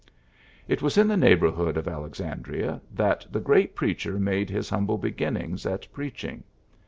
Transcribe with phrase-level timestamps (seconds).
[0.67, 4.97] It was in the neighborhood of Alexan dria that the great preacher made his humble
[4.97, 6.43] beginnings at preaching.